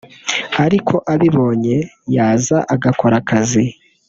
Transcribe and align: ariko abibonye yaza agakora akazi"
ariko 0.63 0.95
abibonye 1.13 1.75
yaza 2.15 2.57
agakora 2.73 3.15
akazi" 3.21 3.63